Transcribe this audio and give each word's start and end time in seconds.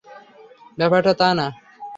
ব্যাপারটা 0.77 1.13
তা 1.13 1.29
না। 1.33 1.47